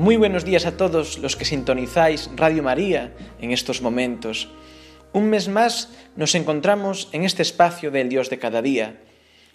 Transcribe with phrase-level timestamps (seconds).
[0.00, 4.48] Muy buenos días a todos los que sintonizáis Radio María en estos momentos.
[5.12, 8.98] Un mes más nos encontramos en este espacio del Dios de cada día.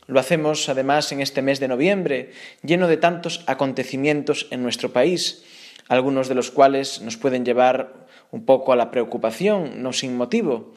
[0.05, 2.29] Lo hacemos además en este mes de noviembre,
[2.61, 5.43] lleno de tantos acontecimientos en nuestro país,
[5.87, 10.75] algunos de los cuales nos pueden llevar un poco a la preocupación, no sin motivo.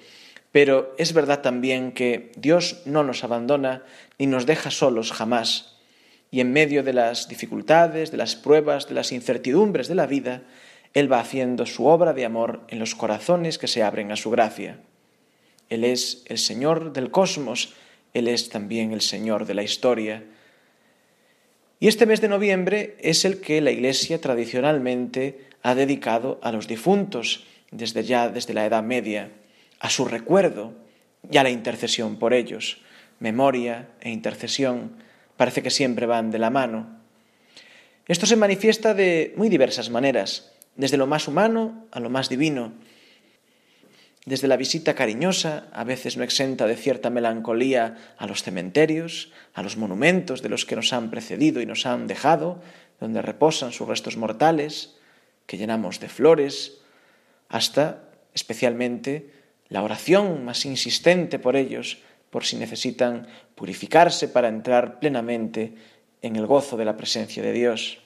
[0.51, 3.83] Pero es verdad también que Dios no nos abandona
[4.19, 5.78] ni nos deja solos jamás
[6.31, 10.43] y en medio de las dificultades, de las pruebas, de las incertidumbres de la vida,
[10.95, 14.31] Él va haciendo su obra de amor en los corazones que se abren a su
[14.31, 14.81] gracia.
[15.69, 17.75] Él es el Señor del cosmos,
[18.15, 20.25] Él es también el Señor de la historia.
[21.81, 26.67] Y este mes de noviembre es el que la Iglesia tradicionalmente ha dedicado a los
[26.67, 29.31] difuntos, desde ya desde la Edad Media,
[29.79, 30.73] a su recuerdo
[31.31, 32.81] y a la intercesión por ellos.
[33.21, 34.93] Memoria e intercesión
[35.39, 37.01] parece que siempre van de la mano.
[38.07, 42.75] Esto se manifiesta de muy diversas maneras, desde lo más humano a lo más divino,
[44.29, 49.63] desde la visita cariñosa, a veces no exenta de cierta melancolía, a los cementerios, a
[49.63, 52.61] los monumentos de los que nos han precedido y nos han dejado,
[53.01, 54.97] donde reposan sus restos mortales,
[55.47, 56.83] que llenamos de flores,
[57.49, 59.33] hasta, especialmente,
[59.71, 61.97] la oración más insistente por ellos,
[62.31, 65.75] por si necesitan purificarse para entrar plenamente
[66.23, 67.99] en el gozo de la presencia de Dios.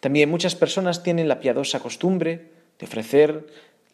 [0.00, 3.46] También muchas personas tienen la piadosa costumbre de ofrecer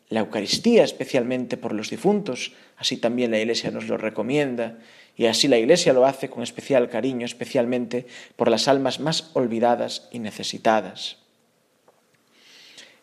[0.08, 4.78] la Eucaristía especialmente por los difuntos, así también la Iglesia nos lo recomienda,
[5.16, 8.06] y así la Iglesia lo hace con especial cariño, especialmente
[8.36, 11.18] por las almas más olvidadas y necesitadas.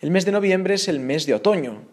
[0.01, 1.83] El mes de noviembre es el mes de otoño,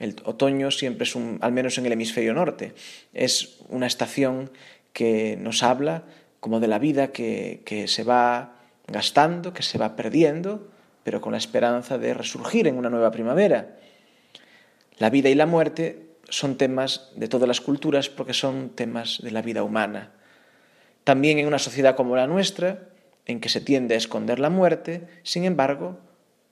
[0.00, 2.74] el otoño siempre es un, al menos en el hemisferio norte,
[3.12, 4.50] es una estación
[4.92, 6.04] que nos habla
[6.40, 8.56] como de la vida que, que se va
[8.88, 10.68] gastando, que se va perdiendo,
[11.04, 13.76] pero con la esperanza de resurgir en una nueva primavera.
[14.98, 19.30] La vida y la muerte son temas de todas las culturas porque son temas de
[19.30, 20.12] la vida humana.
[21.04, 22.88] También en una sociedad como la nuestra,
[23.26, 25.98] en que se tiende a esconder la muerte, sin embargo,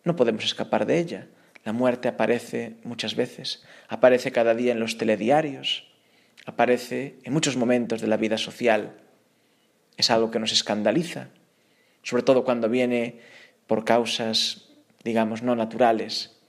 [0.04, 1.28] no podemos escapar de ella.
[1.68, 5.86] La muerte aparece muchas veces, aparece cada día en los telediarios,
[6.46, 8.96] aparece en muchos momentos de la vida social.
[9.98, 11.28] Es algo que nos escandaliza,
[12.02, 13.20] sobre todo cuando viene
[13.66, 14.70] por causas,
[15.04, 16.40] digamos, no naturales,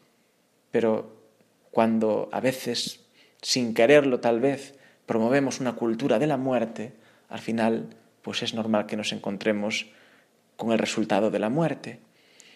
[0.72, 1.22] pero
[1.70, 3.02] cuando a veces,
[3.42, 6.94] sin quererlo tal vez, promovemos una cultura de la muerte,
[7.28, 7.90] al final,
[8.22, 9.88] pues es normal que nos encontremos
[10.56, 12.00] con el resultado de la muerte.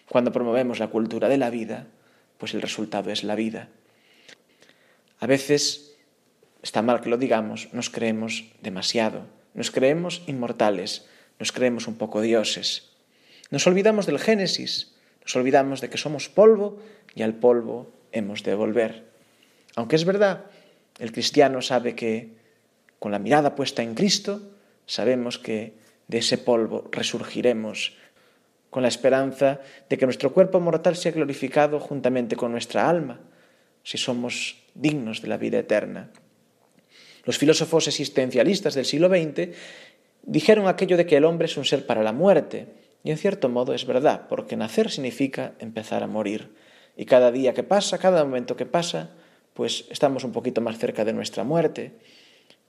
[0.08, 1.88] Cuando promovemos la cultura de la vida,
[2.38, 3.70] pues el resultado es la vida.
[5.20, 5.96] A veces,
[6.62, 11.08] está mal que lo digamos, nos creemos demasiado, nos creemos inmortales,
[11.40, 12.92] nos creemos un poco dioses.
[13.52, 16.80] Nos olvidamos del Génesis, nos olvidamos de que somos polvo
[17.16, 19.06] y al polvo hemos de volver.
[19.76, 20.46] Aunque es verdad,
[21.00, 22.36] el cristiano sabe que
[23.00, 24.52] con la mirada puesta en Cristo,
[24.86, 25.74] sabemos que
[26.08, 27.98] de ese polvo resurgiremos
[28.74, 33.22] con la esperanza de que nuestro cuerpo mortal sea glorificado juntamente con nuestra alma,
[33.84, 36.10] si somos dignos de la vida eterna.
[37.24, 39.56] Los filósofos existencialistas del siglo XX
[40.24, 42.68] dijeron aquello de que el hombre es un ser para la muerte,
[43.04, 46.56] y en cierto modo es verdad, porque nacer significa empezar a morir.
[46.98, 49.12] Y cada día que pasa, cada momento que pasa,
[49.54, 51.92] pues estamos un poquito más cerca de nuestra muerte.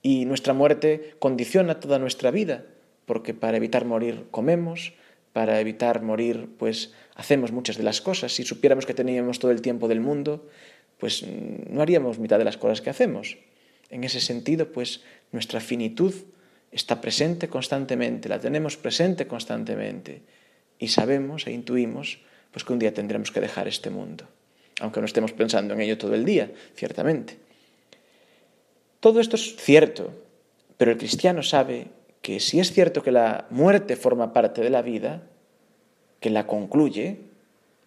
[0.01, 2.65] Y nuestra muerte condiciona toda nuestra vida,
[3.05, 4.93] porque para evitar morir comemos,
[5.35, 8.31] para evitar morir, pues hacemos muchas de las cosas.
[8.31, 10.47] Si supiéramos que teníamos todo el tiempo del mundo,
[10.97, 13.37] pues no haríamos mitad de las cosas que hacemos.
[13.89, 15.03] En ese sentido, pues
[15.33, 16.13] nuestra finitud
[16.71, 20.21] está presente constantemente, la tenemos presente constantemente
[20.79, 22.19] y sabemos e intuimos
[22.53, 24.23] pues que un día tendremos que dejar este mundo,
[24.79, 27.35] aunque no estemos pensando en ello todo el día, ciertamente.
[29.01, 30.13] Todo esto es cierto,
[30.77, 31.87] pero el cristiano sabe
[32.25, 35.21] que si es cierto que la muerte forma parte de la vida,
[36.19, 37.19] que la concluye,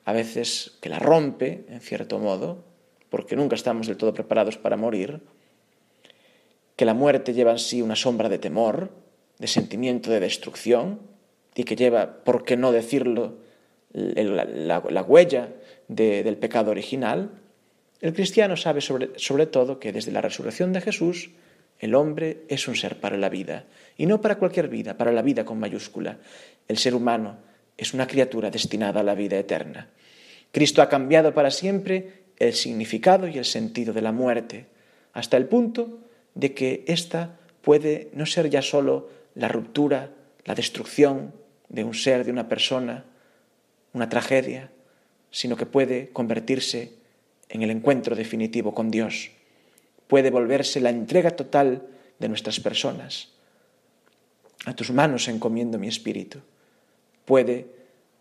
[0.05, 2.63] a veces que la rompe, en cierto modo,
[3.11, 5.23] porque nunca estamos del todo preparados para morir,
[6.77, 8.93] que la muerte lleva en sí una sombra de temor,
[9.41, 11.01] de sentimiento de destrucción
[11.57, 13.39] y que lleva, por qué no decirlo,
[13.93, 15.49] la, huella
[15.89, 17.33] del pecado original,
[18.01, 21.31] el cristiano sabe sobre, sobre todo que desde la resurrección de Jesús
[21.79, 23.65] el hombre es un ser para la vida,
[23.97, 26.19] y no para cualquier vida, para la vida con mayúscula.
[26.67, 27.39] El ser humano
[27.77, 29.89] es una criatura destinada a la vida eterna.
[30.51, 34.67] Cristo ha cambiado para siempre el significado y el sentido de la muerte,
[35.13, 36.01] hasta el punto
[36.35, 40.11] de que ésta puede no ser ya solo la ruptura,
[40.45, 41.33] la destrucción
[41.69, 43.05] de un ser, de una persona,
[43.93, 44.71] una tragedia,
[45.31, 46.95] sino que puede convertirse
[47.49, 49.31] en el encuentro definitivo con Dios.
[50.09, 51.83] Puede volverse la entrega total
[52.19, 53.29] de nuestras personas.
[54.65, 56.41] A tus manos encomiendo mi espíritu.
[57.25, 57.67] Puede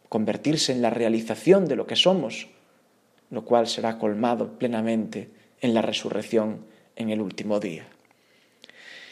[0.09, 2.47] convertirse en la realización de lo que somos,
[3.31, 5.29] lo cual será colmado plenamente
[5.61, 7.87] en la resurrección en el último día.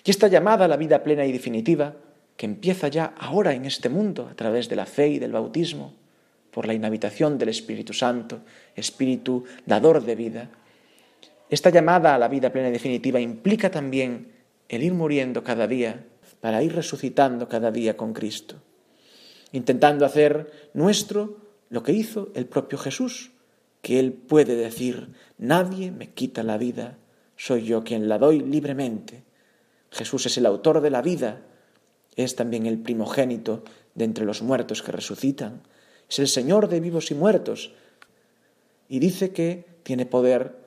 [0.04, 1.96] Y esta llamada a la vida plena y definitiva,
[2.38, 5.94] que empieza ya ahora en este mundo a través de la fe y del bautismo,
[6.52, 8.40] por la inhabitación del Espíritu Santo,
[8.76, 10.50] Espíritu dador de vida.
[11.50, 14.32] Esta llamada a la vida plena y definitiva implica también
[14.68, 16.06] el ir muriendo cada día
[16.42, 18.56] para ir resucitando cada día con Cristo,
[19.52, 21.38] intentando hacer nuestro
[21.70, 23.32] lo que hizo el propio Jesús,
[23.82, 26.98] que Él puede decir, nadie me quita la vida,
[27.36, 29.24] soy yo quien la doy libremente.
[29.92, 31.42] Jesús es el autor de la vida,
[32.16, 33.64] es también el primogénito
[33.94, 35.62] de entre los muertos que resucitan,
[36.10, 37.74] es el Señor de vivos y muertos.
[38.90, 40.65] Y dice que tiene poder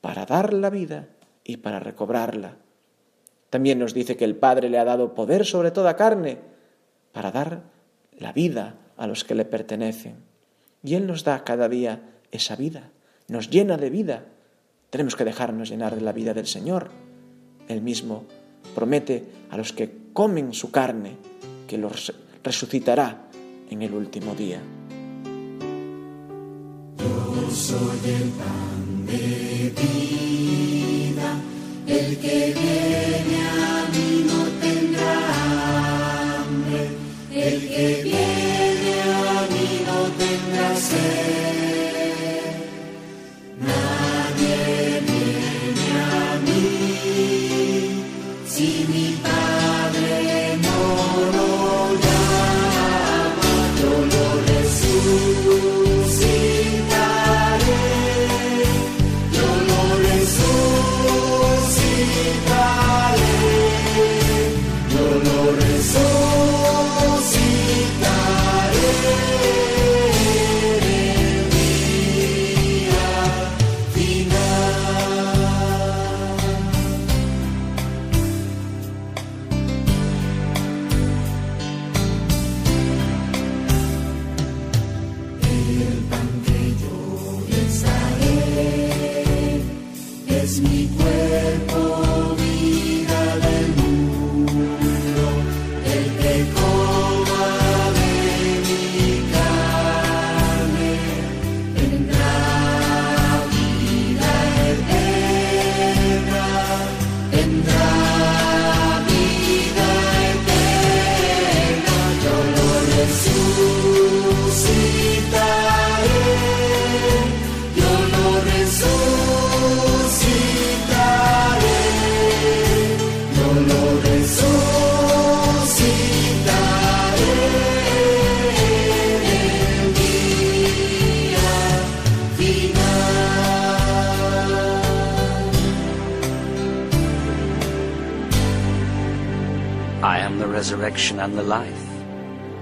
[0.00, 1.08] para dar la vida
[1.44, 2.56] y para recobrarla.
[3.50, 6.38] También nos dice que el Padre le ha dado poder sobre toda carne
[7.12, 7.62] para dar
[8.16, 10.16] la vida a los que le pertenecen.
[10.82, 12.00] Y Él nos da cada día
[12.30, 12.90] esa vida,
[13.28, 14.24] nos llena de vida.
[14.90, 16.90] Tenemos que dejarnos llenar de la vida del Señor.
[17.68, 18.24] Él mismo
[18.74, 21.16] promete a los que comen su carne
[21.66, 23.28] que los resucitará
[23.68, 24.60] en el último día.
[26.98, 28.30] Yo soy el
[29.10, 31.28] de vida,
[31.86, 35.14] el que viene a mí no tendrá
[36.38, 36.82] hambre,
[37.32, 41.49] el que viene a mí no tendrá sed.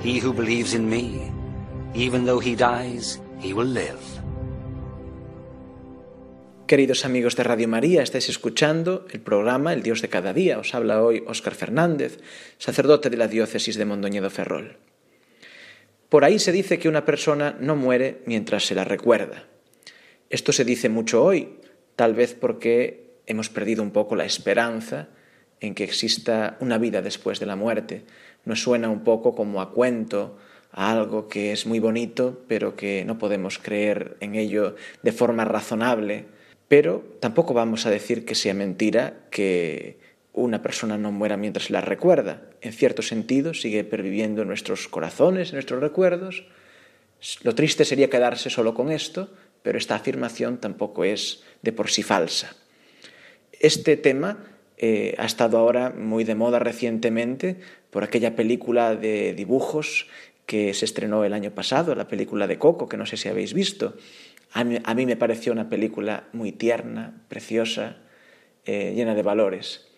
[0.08, 1.30] He who believes in me,
[1.94, 4.00] even though he dies, he will live.
[6.66, 10.58] Queridos amigos de Radio María, estáis escuchando el programa El Dios de cada día.
[10.58, 12.20] Os habla hoy Óscar Fernández,
[12.56, 14.78] sacerdote de la diócesis de Mondoñedo Ferrol.
[16.08, 19.44] Por ahí se dice que una persona no muere mientras se la recuerda.
[20.30, 21.58] Esto se dice mucho hoy,
[21.96, 25.10] tal vez porque hemos perdido un poco la esperanza
[25.60, 28.04] en que exista una vida después de la muerte.
[28.44, 30.38] Nos suena un poco como a cuento,
[30.70, 35.44] a algo que es muy bonito, pero que no podemos creer en ello de forma
[35.44, 36.26] razonable.
[36.68, 39.98] Pero tampoco vamos a decir que sea mentira que
[40.32, 42.42] una persona no muera mientras la recuerda.
[42.60, 46.44] En cierto sentido, sigue perviviendo en nuestros corazones, en nuestros recuerdos.
[47.42, 49.30] Lo triste sería quedarse solo con esto,
[49.62, 52.54] pero esta afirmación tampoco es de por sí falsa.
[53.60, 54.38] Este tema
[54.78, 57.56] eh, ha estado ahora muy de moda recientemente
[57.90, 60.06] por aquella película de dibujos
[60.46, 63.54] que se estrenó el año pasado, la película de Coco, que no sé si habéis
[63.54, 63.96] visto.
[64.52, 67.96] A mí, me pareció una película muy tierna, preciosa,
[68.64, 69.88] eh, llena de valores.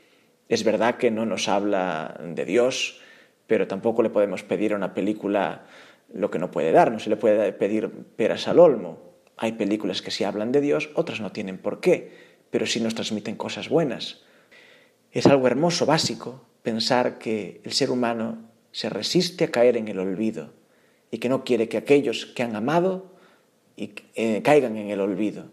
[0.49, 3.01] Es verdad que no nos habla de Dios,
[3.47, 5.67] pero tampoco le podemos pedir a una película
[6.13, 8.99] lo que no puede dar, no se le puede pedir peras al olmo.
[9.37, 12.13] Hay películas que sí hablan de Dios, otras no tienen por qué,
[12.51, 14.25] pero sí nos transmiten cosas buenas.
[15.13, 18.39] Es algo hermoso, básico, pensar que el ser humano
[18.73, 20.53] se resiste a caer en el olvido
[21.11, 23.11] y que no quiere que aquellos que han amado
[23.77, 25.47] eh, caigan en el olvido.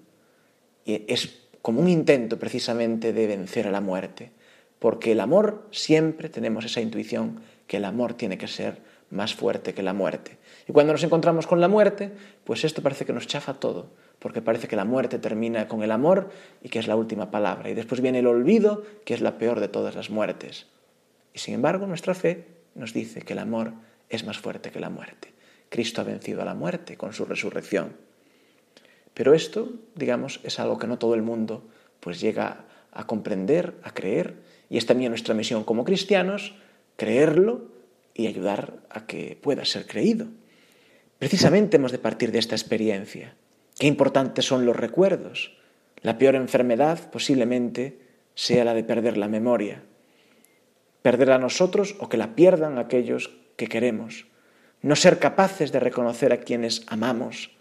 [0.85, 4.31] Y es como un intento precisamente de vencer a la muerte,
[4.79, 9.73] porque el amor siempre tenemos esa intuición que el amor tiene que ser más fuerte
[9.73, 10.37] que la muerte.
[10.67, 12.11] Y cuando nos encontramos con la muerte,
[12.43, 15.91] pues esto parece que nos chafa todo, porque parece que la muerte termina con el
[15.91, 16.29] amor
[16.61, 17.69] y que es la última palabra.
[17.69, 20.67] Y después viene el olvido, que es la peor de todas las muertes.
[21.33, 23.73] Y sin embargo, nuestra fe nos dice que el amor
[24.09, 25.33] es más fuerte que la muerte.
[25.69, 27.93] Cristo ha vencido a la muerte con su resurrección.
[29.13, 31.63] Pero esto, digamos, es algo que no todo el mundo
[31.99, 34.35] pues llega a comprender, a creer,
[34.69, 36.55] y es también nuestra misión como cristianos,
[36.95, 37.76] creerlo
[38.17, 40.27] y ayudar a que pueda ser creído.
[41.19, 43.35] Precisamente hemos de partir de esta experiencia.
[43.79, 45.55] Qué importantes son los recuerdos.
[46.01, 47.99] La peor enfermedad posiblemente
[48.35, 49.83] sea la de perder la memoria.
[51.01, 54.27] Perder a nosotros o que la pierdan aquellos que queremos.
[54.81, 57.51] No ser capaces de reconocer a quienes amamos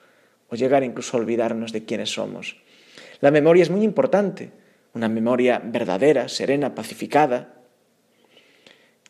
[0.49, 2.57] o llegar incluso a olvidarnos de quienes somos.
[3.21, 4.53] La memoria es muy importante,
[4.93, 7.56] una memoria verdadera, serena, pacificada.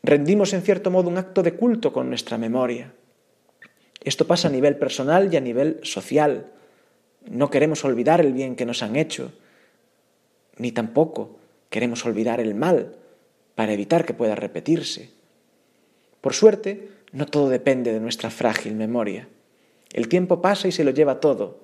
[0.06, 2.92] Rendimos en cierto modo un acto de culto con nuestra memoria.
[4.04, 6.46] Esto pasa a nivel personal y a nivel social.
[7.28, 9.32] No queremos olvidar el bien que nos han hecho,
[10.58, 12.94] ni tampoco queremos olvidar el mal
[13.56, 15.10] para evitar que pueda repetirse.
[16.20, 19.26] Por suerte, no todo depende de nuestra frágil memoria.
[19.92, 21.58] El tiempo pasa y se lo lleva todo.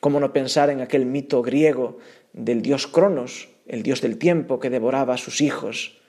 [0.00, 1.98] ¿Cómo no pensar en aquel mito griego
[2.32, 6.00] del dios Cronos, el dios del tiempo que devoraba a sus hijos?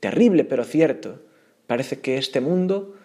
[0.00, 1.20] Terrible pero cierto.
[1.66, 2.96] Parece que este mundo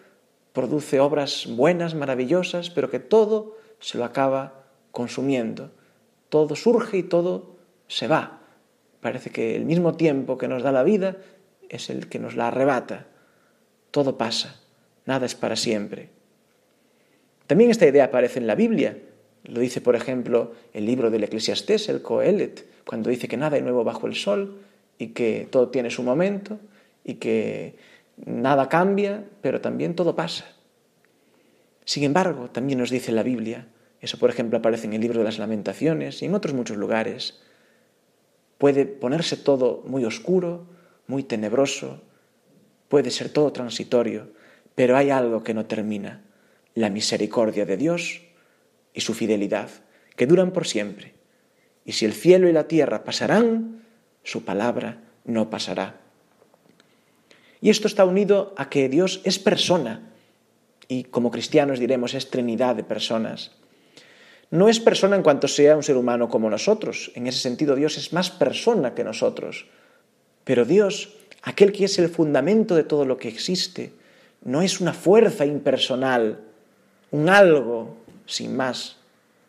[0.54, 5.72] produce obras buenas, maravillosas, pero que todo se lo acaba consumiendo.
[6.30, 8.42] Todo surge y todo se va.
[9.02, 11.18] Parece que el mismo tiempo que nos da la vida
[11.70, 13.08] es el que nos la arrebata.
[13.92, 14.62] Todo pasa,
[15.06, 16.10] nada es para siempre.
[17.48, 18.98] También esta idea aparece en la Biblia.
[19.44, 23.62] Lo dice, por ejemplo, el libro del Eclesiastés, el Coelet, cuando dice que nada hay
[23.62, 24.62] nuevo bajo el sol
[24.98, 26.60] y que todo tiene su momento
[27.06, 27.78] y que
[28.18, 30.46] Nada cambia, pero también todo pasa.
[31.84, 33.68] Sin embargo, también nos dice la Biblia,
[34.00, 37.42] eso por ejemplo aparece en el libro de las lamentaciones y en otros muchos lugares,
[38.58, 40.66] puede ponerse todo muy oscuro,
[41.08, 42.02] muy tenebroso,
[42.88, 44.30] puede ser todo transitorio,
[44.76, 46.24] pero hay algo que no termina,
[46.74, 48.22] la misericordia de Dios
[48.94, 49.70] y su fidelidad,
[50.16, 51.14] que duran por siempre.
[51.84, 53.84] Y si el cielo y la tierra pasarán,
[54.24, 56.05] su palabra no pasará.
[57.62, 60.12] Y esto está unido a que Dios es persona,
[60.88, 63.52] y como cristianos diremos es trinidad de personas.
[64.52, 67.98] No es persona en cuanto sea un ser humano como nosotros, en ese sentido Dios
[67.98, 69.66] es más persona que nosotros,
[70.44, 73.94] pero Dios, aquel que es el fundamento de todo lo que existe,
[74.44, 76.40] no es una fuerza impersonal,
[77.12, 77.98] un algo
[78.28, 78.98] sin más,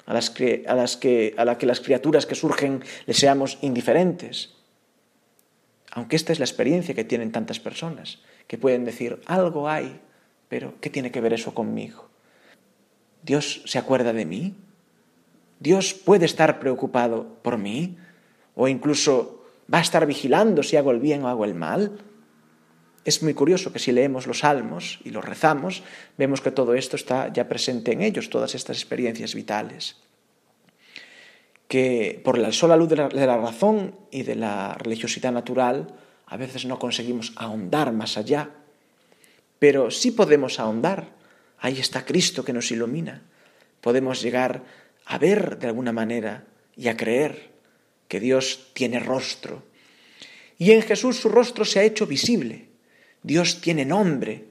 [0.07, 3.59] a, las que, a, las que, a la que las criaturas que surgen le seamos
[3.61, 4.56] indiferentes.
[5.97, 9.99] Aunque esta es la experiencia que tienen tantas personas, que pueden decir, algo hay,
[10.47, 12.11] pero ¿qué tiene que ver eso conmigo?
[13.23, 14.55] ¿Dios se acuerda de mí?
[15.59, 17.97] ¿Dios puede estar preocupado por mí?
[18.55, 21.97] ¿O incluso va a estar vigilando si hago el bien o hago el mal?
[23.07, 25.83] Es muy curioso que si leemos los salmos y los rezamos,
[26.19, 29.97] vemos que todo esto está ya presente en ellos, todas estas experiencias vitales
[31.68, 35.88] que por la sola luz de la, razón y de la religiosidad natural
[36.26, 38.50] a veces no conseguimos ahondar más allá,
[39.58, 41.14] pero sí podemos ahondar.
[41.58, 43.23] Ahí está Cristo que nos ilumina.
[43.80, 44.62] Podemos llegar
[45.06, 46.44] a ver de alguna manera
[46.76, 47.50] y a creer
[48.08, 49.62] que Dios tiene rostro.
[50.58, 52.68] Y en Jesús su rostro se ha hecho visible.
[53.23, 54.46] Dios tiene nombre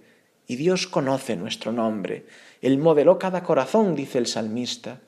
[0.48, 2.26] y Dios conoce nuestro nombre.
[2.62, 5.00] Él modeló cada corazón, dice el salmista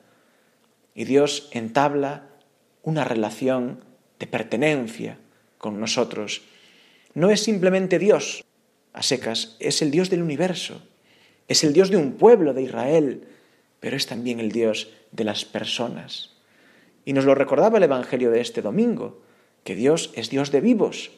[0.98, 2.26] y Dios entabla
[2.82, 3.84] una relación
[4.18, 5.16] de pertenencia
[5.56, 6.42] con nosotros.
[7.14, 8.44] No es simplemente Dios
[8.92, 10.82] a secas, es el Dios del universo,
[11.46, 13.28] es el Dios de un pueblo de Israel,
[13.78, 16.32] pero es también el Dios de las personas.
[17.04, 19.22] Y nos lo recordaba el Evangelio de este domingo,
[19.62, 21.12] que Dios es Dios de vivos,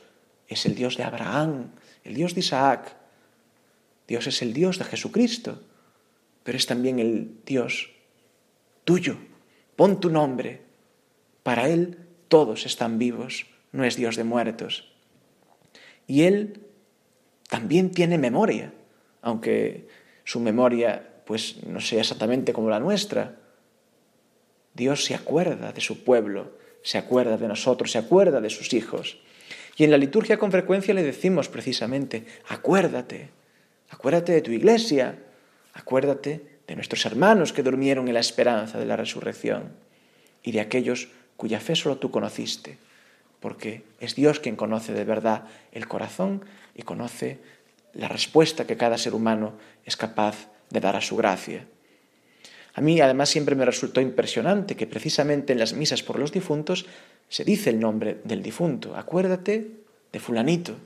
[0.47, 1.71] es el Dios de Abraham,
[2.05, 2.97] el Dios de Isaac,
[4.07, 5.63] Dios es el Dios de Jesucristo,
[6.43, 7.89] pero es también el Dios
[8.85, 9.30] tuyo.
[9.81, 10.61] Pon tu nombre.
[11.43, 11.97] Para Él
[12.29, 14.93] todos están vivos, no es Dios de muertos.
[16.07, 16.61] Y Él
[17.49, 18.75] también tiene memoria,
[19.23, 19.89] aunque
[20.25, 23.41] su memoria pues no sea exactamente como la nuestra.
[24.75, 29.17] Dios se acuerda de su pueblo, se acuerda de nosotros, se acuerda de sus hijos.
[29.79, 33.31] Y en la liturgia con frecuencia le decimos precisamente, acuérdate,
[33.89, 35.19] acuérdate de tu iglesia,
[35.73, 39.73] acuérdate de nuestros hermanos que durmieron en la esperanza de la resurrección
[40.45, 42.79] y de aquellos cuya fe solo tú conociste,
[43.41, 46.45] porque es Dios quien conoce de verdad el corazón
[46.77, 47.41] y conoce
[47.93, 51.67] la respuesta que cada ser humano es capaz de dar a su gracia.
[52.75, 56.87] A mí además siempre me resultó impresionante que precisamente en las misas por los difuntos
[57.29, 58.95] se dice el nombre del difunto.
[58.95, 59.73] Acuérdate
[60.13, 60.77] de fulanito,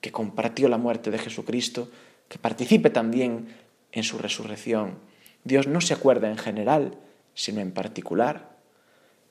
[0.00, 1.88] que compartió la muerte de Jesucristo,
[2.28, 3.54] que participe también
[3.92, 5.11] en su resurrección.
[5.44, 6.98] Dios no se acuerda en general,
[7.34, 8.52] sino en particular.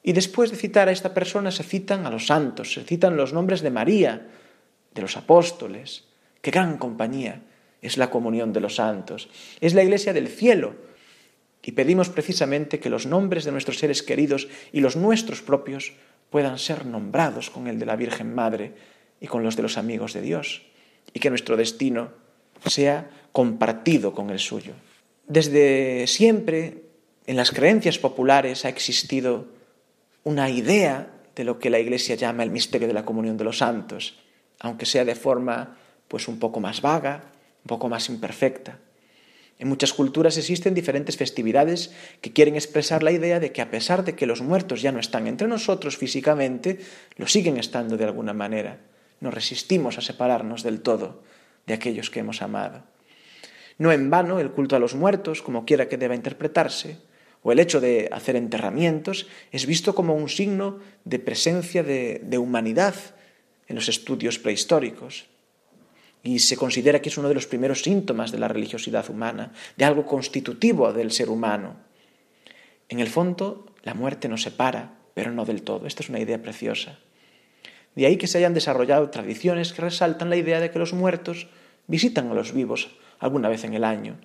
[0.03, 3.33] Y después de citar a esta persona se citan a los santos, se citan los
[3.33, 4.27] nombres de María,
[4.93, 6.05] de los apóstoles.
[6.41, 7.43] ¡Qué gran compañía!
[7.81, 10.75] Es la comunión de los santos, es la iglesia del cielo,
[11.63, 15.93] y pedimos precisamente que los nombres de nuestros seres queridos y los nuestros propios
[16.29, 18.73] puedan ser nombrados con el de la Virgen Madre
[19.19, 20.63] y con los de los amigos de Dios,
[21.13, 22.11] y que nuestro destino
[22.65, 24.73] sea compartido con el suyo.
[25.31, 26.83] Desde siempre,
[27.25, 29.47] en las creencias populares ha existido
[30.25, 31.07] una idea
[31.37, 34.19] de lo que la Iglesia llama el misterio de la comunión de los santos,
[34.59, 35.77] aunque sea de forma
[36.09, 37.31] pues un poco más vaga,
[37.63, 38.79] un poco más imperfecta.
[39.57, 44.03] En muchas culturas existen diferentes festividades que quieren expresar la idea de que a pesar
[44.03, 46.79] de que los muertos ya no están entre nosotros físicamente,
[47.15, 48.81] lo siguen estando de alguna manera.
[49.21, 51.23] Nos resistimos a separarnos del todo
[51.67, 52.90] de aquellos que hemos amado.
[53.81, 57.01] No en vano el culto a los muertos, como quiera que deba interpretarse,
[57.41, 62.93] o el hecho de hacer enterramientos, es visto como un signo de presencia de, humanidad
[63.67, 65.25] en los estudios prehistóricos
[66.21, 69.85] y se considera que es uno de los primeros síntomas de la religiosidad humana, de
[69.85, 71.77] algo constitutivo del ser humano.
[72.87, 75.87] En el fondo, la muerte nos separa, pero no del todo.
[75.87, 76.99] Esta es una idea preciosa.
[77.95, 81.47] De ahí que se hayan desarrollado tradiciones que resaltan la idea de que los muertos
[81.87, 82.91] visitan a los vivos
[83.21, 84.17] alguna vez en el año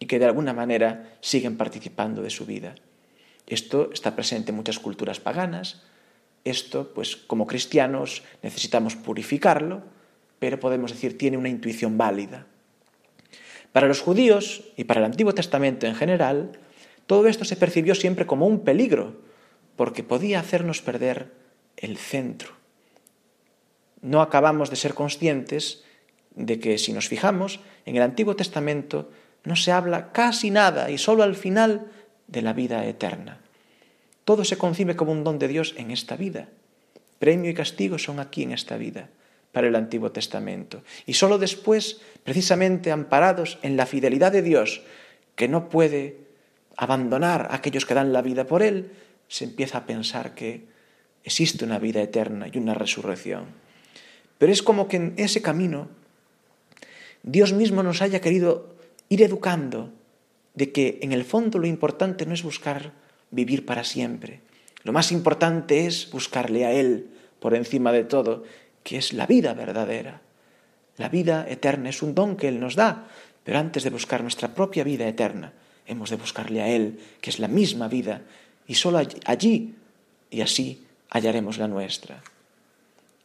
[0.00, 2.74] y que de alguna manera siguen participando de su vida.
[3.46, 5.84] Esto está presente en muchas culturas paganas.
[6.44, 9.84] Esto, pues como cristianos, necesitamos purificarlo
[10.38, 12.46] pero podemos decir tiene una intuición válida.
[13.72, 16.52] Para los judíos y para el Antiguo Testamento en general,
[17.06, 19.20] todo esto se percibió siempre como un peligro,
[19.76, 21.32] porque podía hacernos perder
[21.76, 22.52] el centro.
[24.00, 25.84] No acabamos de ser conscientes
[26.38, 29.10] de que si nos fijamos, en el Antiguo Testamento
[29.44, 31.90] no se habla casi nada y solo al final
[32.26, 33.40] de la vida eterna.
[34.24, 36.48] Todo se concibe como un don de Dios en esta vida.
[37.18, 39.08] Premio y castigo son aquí en esta vida
[39.52, 40.82] para el Antiguo Testamento.
[41.06, 44.82] Y sólo después, precisamente amparados en la fidelidad de Dios,
[45.34, 46.18] que no puede
[46.76, 48.92] abandonar a aquellos que dan la vida por Él,
[49.26, 50.66] se empieza a pensar que
[51.24, 53.46] existe una vida eterna y una resurrección.
[54.38, 55.88] Pero es como que en ese camino
[57.22, 58.74] Dios mismo nos haya querido
[59.08, 59.90] ir educando
[60.54, 62.92] de que en el fondo lo importante no es buscar
[63.30, 64.40] vivir para siempre.
[64.82, 67.08] Lo más importante es buscarle a Él
[67.40, 68.44] por encima de todo
[68.82, 70.22] que es la vida verdadera.
[70.96, 73.06] La vida eterna es un don que Él nos da,
[73.44, 75.52] pero antes de buscar nuestra propia vida eterna,
[75.86, 78.22] hemos de buscarle a Él, que es la misma vida,
[78.66, 79.74] y solo allí
[80.30, 82.22] y así hallaremos la nuestra.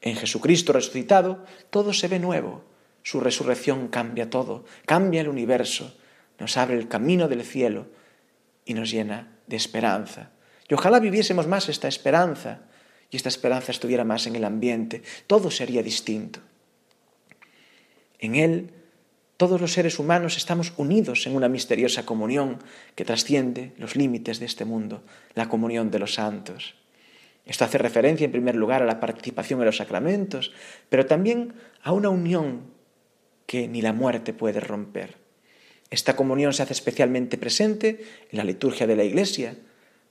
[0.02, 2.62] En Jesucristo resucitado, todo se ve nuevo.
[3.04, 5.96] Su resurrección cambia todo, cambia el universo,
[6.40, 7.88] nos abre el camino del cielo
[8.66, 10.32] y nos llena de esperanza.
[10.70, 12.62] Y ojalá viviésemos más esta esperanza,
[13.12, 16.40] y esta esperanza estuviera más en el ambiente, todo sería distinto.
[18.18, 18.72] En Él,
[19.38, 22.60] todos los seres humanos estamos unidos en una misteriosa comunión
[22.96, 25.04] que trasciende los límites de este mundo,
[25.36, 26.76] la comunión de los santos.
[27.46, 30.54] Esto hace referencia en primer lugar a la participación en los sacramentos,
[30.88, 32.73] pero también a una unión
[33.54, 35.18] ni la muerte puede romper.
[35.90, 39.56] Esta comunión se hace especialmente presente en la liturgia de la Iglesia,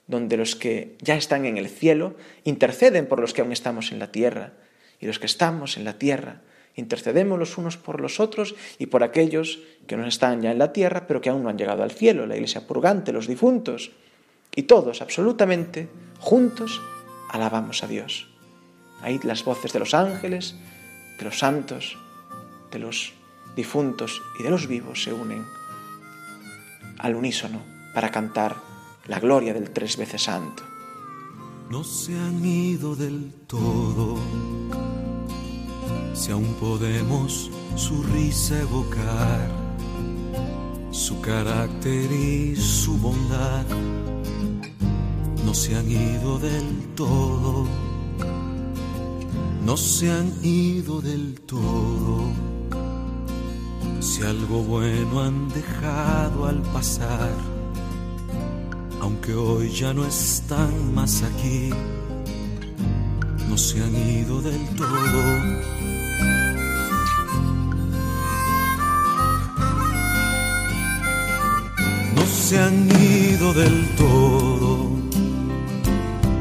[0.07, 3.99] donde los que ya están en el cielo interceden por los que aún estamos en
[3.99, 4.53] la tierra,
[5.01, 6.43] y los que estamos en la tierra
[6.75, 10.73] intercedemos los unos por los otros y por aquellos que no están ya en la
[10.73, 13.93] tierra, pero que aún no han llegado al cielo, la iglesia purgante, los difuntos,
[14.55, 16.81] y todos, absolutamente, juntos,
[17.29, 18.29] alabamos a Dios.
[19.01, 20.55] Ahí las voces de los ángeles,
[21.19, 21.99] de los santos,
[22.71, 23.15] de los
[23.57, 25.45] difuntos y de los vivos se unen
[26.99, 27.63] al unísono
[27.95, 28.57] para cantar
[29.07, 30.63] la gloria del tres veces santo.
[31.69, 34.19] No se han ido del todo,
[36.15, 39.51] si aún podemos su risa evocar,
[40.91, 43.65] su carácter y su bondad,
[45.45, 47.67] no se han ido del todo,
[49.65, 52.52] no se han ido del todo
[54.03, 57.31] si algo bueno han dejado al pasar,
[59.01, 61.71] aunque hoy ya no están más aquí,
[63.49, 65.23] no se han ido del todo.
[72.17, 74.91] No se han ido del todo,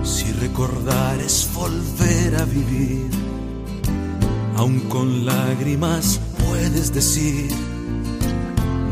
[0.04, 3.12] si recordar es volver a vivir,
[4.58, 6.20] aun con lágrimas
[6.62, 7.50] puedes decir,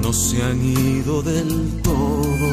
[0.01, 2.49] no se han ido del todo.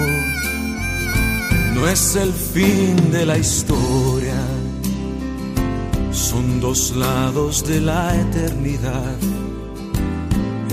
[1.75, 4.41] No es el fin de la historia,
[6.13, 9.17] son dos lados de la eternidad.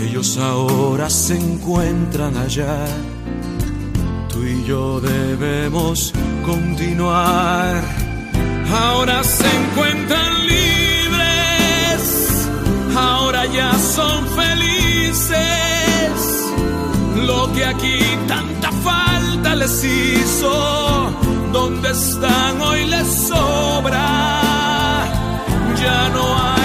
[0.01, 2.85] Ellos ahora se encuentran allá,
[4.27, 6.11] tú y yo debemos
[6.45, 7.81] continuar.
[8.69, 10.62] Ahora se encuentran libres,
[13.53, 15.35] ya son felices.
[17.27, 21.11] Lo que aquí tanta falta les hizo,
[21.51, 24.09] donde están hoy les sobra.
[25.83, 26.62] Ya no hay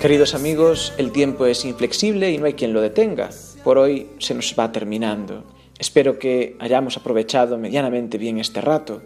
[0.00, 3.30] Queridos amigos, el tiempo es inflexible y no hay quien lo detenga.
[3.64, 5.42] Por hoy se nos va terminando.
[5.76, 9.02] Espero que hayamos aprovechado medianamente bien este rato,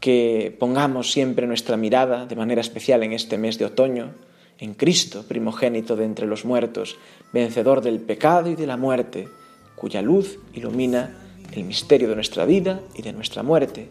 [0.00, 4.14] que pongamos siempre nuestra mirada, de manera especial en este mes de otoño,
[4.58, 6.96] en Cristo, primogénito de entre los muertos,
[7.34, 9.28] vencedor del pecado y de la muerte,
[9.76, 11.18] cuya luz ilumina
[11.52, 13.88] el misterio de nuestra vida y de nuestra muerte.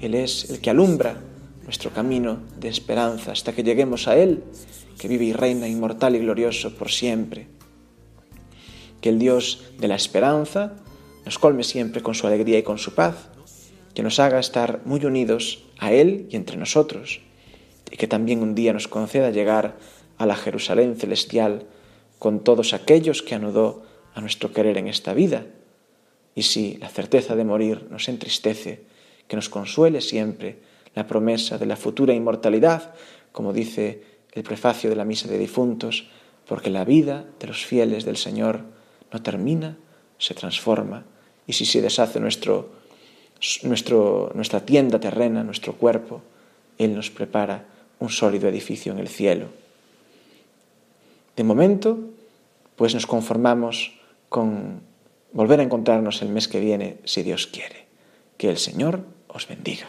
[0.00, 1.20] Él es el que alumbra
[1.62, 4.42] nuestro camino de esperanza hasta que lleguemos a Él,
[4.98, 7.48] que vive y reina inmortal y glorioso por siempre.
[9.00, 10.74] Que el Dios de la esperanza
[11.24, 13.28] nos colme siempre con su alegría y con su paz,
[13.94, 17.20] que nos haga estar muy unidos a Él y entre nosotros,
[17.90, 19.76] y que también un día nos conceda llegar
[20.18, 21.66] a la Jerusalén celestial
[22.18, 23.82] con todos aquellos que anudó
[24.14, 25.46] a nuestro querer en esta vida.
[26.34, 28.82] Y si la certeza de morir nos entristece,
[29.28, 30.58] que nos consuele siempre
[30.94, 32.94] la promesa de la futura inmortalidad,
[33.32, 34.02] como dice
[34.36, 36.08] el prefacio de la misa de difuntos,
[36.46, 38.60] porque la vida de los fieles del Señor
[39.10, 39.78] no termina,
[40.18, 41.04] se transforma,
[41.46, 42.70] y si se deshace nuestro,
[43.62, 46.22] nuestro, nuestra tienda terrena, nuestro cuerpo,
[46.76, 47.64] Él nos prepara
[47.98, 49.46] un sólido edificio en el cielo.
[51.34, 51.98] De momento,
[52.76, 54.82] pues nos conformamos con
[55.32, 57.86] volver a encontrarnos el mes que viene, si Dios quiere.
[58.36, 59.88] Que el Señor os bendiga.